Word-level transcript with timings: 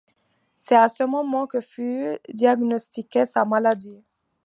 C'est 0.55 0.75
à 0.75 0.89
ce 0.89 1.03
moment 1.03 1.45
que 1.45 1.61
fut 1.61 2.17
diagnostiquée 2.33 3.27
sa 3.27 3.45
maladie. 3.45 4.01